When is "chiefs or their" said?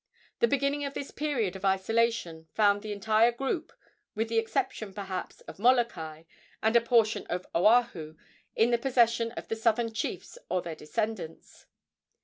9.93-10.73